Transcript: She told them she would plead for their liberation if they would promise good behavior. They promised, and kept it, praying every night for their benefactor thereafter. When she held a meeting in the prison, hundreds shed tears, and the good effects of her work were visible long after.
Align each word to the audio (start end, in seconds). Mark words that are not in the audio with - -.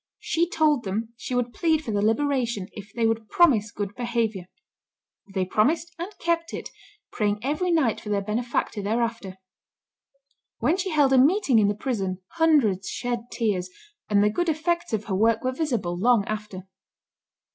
She 0.23 0.49
told 0.49 0.83
them 0.83 1.13
she 1.15 1.35
would 1.35 1.53
plead 1.53 1.85
for 1.85 1.91
their 1.91 2.01
liberation 2.01 2.67
if 2.71 2.91
they 2.91 3.05
would 3.05 3.29
promise 3.29 3.71
good 3.71 3.93
behavior. 3.93 4.45
They 5.31 5.45
promised, 5.45 5.93
and 5.99 6.11
kept 6.17 6.55
it, 6.55 6.69
praying 7.11 7.37
every 7.43 7.69
night 7.69 8.01
for 8.01 8.09
their 8.09 8.23
benefactor 8.23 8.81
thereafter. 8.81 9.37
When 10.57 10.75
she 10.75 10.89
held 10.89 11.13
a 11.13 11.19
meeting 11.19 11.59
in 11.59 11.67
the 11.67 11.75
prison, 11.75 12.17
hundreds 12.29 12.87
shed 12.89 13.29
tears, 13.31 13.69
and 14.09 14.23
the 14.23 14.31
good 14.31 14.49
effects 14.49 14.91
of 14.91 15.05
her 15.05 15.13
work 15.15 15.43
were 15.43 15.51
visible 15.51 15.95
long 15.95 16.25
after. 16.25 16.67